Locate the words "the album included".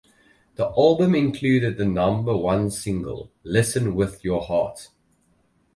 0.55-1.77